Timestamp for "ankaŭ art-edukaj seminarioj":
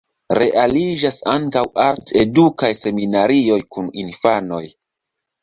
1.33-3.61